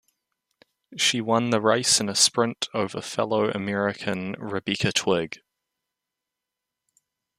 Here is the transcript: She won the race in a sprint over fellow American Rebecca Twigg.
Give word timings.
She 0.97 1.21
won 1.21 1.51
the 1.51 1.61
race 1.61 1.99
in 1.99 2.09
a 2.09 2.15
sprint 2.15 2.67
over 2.73 3.01
fellow 3.03 3.51
American 3.51 4.31
Rebecca 4.39 4.91
Twigg. 4.91 5.37